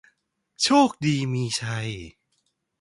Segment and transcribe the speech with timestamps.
[0.63, 1.89] โชคดีมีชัย